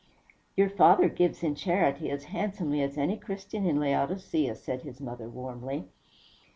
"Your 0.57 0.67
father 0.67 1.07
gives 1.07 1.43
in 1.43 1.53
charity 1.53 2.09
as 2.09 2.23
handsomely 2.23 2.81
as 2.81 2.97
any 2.97 3.17
Christian 3.17 3.67
in 3.67 3.79
Laodicea," 3.79 4.55
said 4.55 4.81
his 4.81 4.99
mother 4.99 5.29
warmly. 5.29 5.89